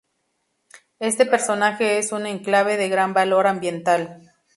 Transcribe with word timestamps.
Este 0.97 1.27
paraje 1.27 1.99
es 1.99 2.11
un 2.11 2.25
enclave 2.25 2.75
de 2.75 2.89
gran 2.89 3.13
valor 3.13 3.45
ambiental. 3.45 4.33